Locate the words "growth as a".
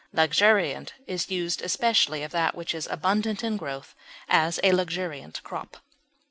3.55-4.71